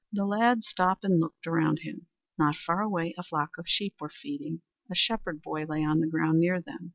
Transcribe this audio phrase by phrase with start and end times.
[0.11, 2.07] The lad stopped and looked around him.
[2.35, 4.63] Not far away a flock of sheep were feeding.
[4.91, 6.89] A shepherd boy lay on the ground near them.